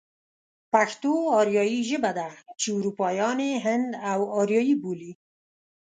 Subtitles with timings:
[0.73, 2.27] پښتو آريايي ژبه ده
[2.59, 3.87] چې اروپايان يې هند
[4.19, 5.11] و آريايي بولي.